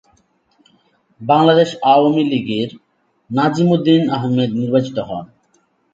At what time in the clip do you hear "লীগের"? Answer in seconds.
2.23-2.69